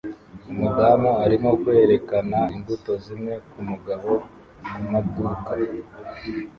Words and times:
Umudamu 0.51 1.11
arimo 1.25 1.49
kwerekana 1.61 2.39
imbuto 2.55 2.91
zimwe 3.03 3.33
kumugabo 3.49 4.11
kumaduka 4.71 5.51